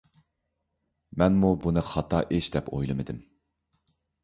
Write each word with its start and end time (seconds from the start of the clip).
مەنمۇ 1.23 1.51
بۇنى 1.67 1.85
خاتا 1.91 2.23
ئىش 2.39 2.51
دەپ 2.57 2.73
ئويلىمىدىم. 2.79 3.23